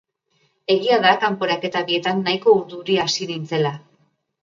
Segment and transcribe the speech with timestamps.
[0.75, 3.79] Egia da kanporaketa bietan nahiko urduri hasi nintzela.